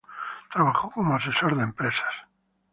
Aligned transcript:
Trabajó 0.51 0.89
como 0.89 1.13
asesor 1.15 1.55
de 1.55 1.61
empresas. 1.61 2.11